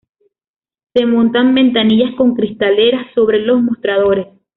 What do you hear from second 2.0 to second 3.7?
con cristaleras sobre los